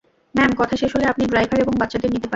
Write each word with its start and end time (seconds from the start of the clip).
Ma'am, 0.35 0.51
কথা 0.57 0.75
শেষ 0.75 0.91
হলে, 0.95 1.05
আপনি 1.05 1.23
ড্রাইভার 1.25 1.59
এবং 1.59 1.73
বাচ্চাদের 1.77 2.09
নিতে 2.11 2.19
পারেন। 2.19 2.29